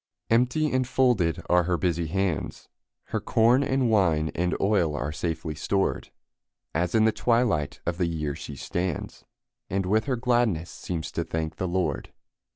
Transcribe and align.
Empty 0.31 0.71
and 0.71 0.87
folded 0.87 1.43
are 1.47 1.65
her 1.65 1.77
busy 1.77 2.07
hands; 2.07 2.67
Her 3.09 3.19
corn 3.19 3.61
and 3.63 3.87
wine 3.87 4.31
and 4.33 4.57
oil 4.59 4.95
are 4.95 5.11
safely 5.11 5.53
stored, 5.53 6.09
As 6.73 6.95
in 6.95 7.05
the 7.05 7.11
twilight 7.11 7.81
of 7.85 7.99
the 7.99 8.07
year 8.07 8.33
she 8.35 8.55
stands, 8.55 9.25
And 9.69 9.85
with 9.85 10.05
her 10.05 10.15
gladness 10.15 10.71
seems 10.71 11.11
to 11.11 11.23
thank 11.23 11.57
the 11.57 11.67
Lord. 11.67 12.11